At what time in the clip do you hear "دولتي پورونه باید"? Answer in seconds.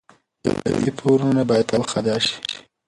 0.67-1.65